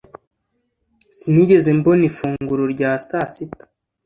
sinigeze 1.17 1.69
mbona 1.79 2.03
ifunguro 2.09 2.63
rya 2.73 2.91
saa 3.07 3.27
sita 3.33 3.65